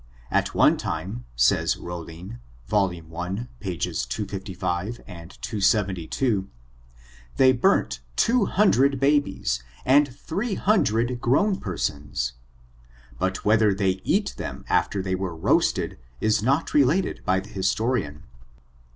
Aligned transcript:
At 0.31 0.55
one 0.55 0.77
time, 0.77 1.25
says 1.35 1.77
Rollin, 1.77 2.39
YoL 2.71 2.89
i, 3.21 3.47
pages 3.59 4.03
255 4.07 4.99
and 5.05 5.39
272, 5.43 6.49
they 7.37 7.51
burnt 7.51 7.99
two 8.15 8.45
hundred 8.47 8.99
babies, 8.99 9.61
and 9.85 10.07
three 10.11 10.55
hundred 10.55 11.21
grown 11.21 11.59
persons. 11.59 12.33
But 13.19 13.45
whether 13.45 13.75
they 13.75 14.01
eat 14.03 14.33
them 14.37 14.65
after 14.67 15.03
they 15.03 15.13
were 15.13 15.35
roasted, 15.35 15.99
is 16.19 16.41
not 16.41 16.73
related 16.73 17.21
by 17.23 17.39
the 17.39 17.49
historian. 17.49 18.23